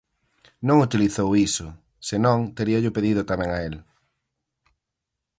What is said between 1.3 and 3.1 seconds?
iso; se non, teríallo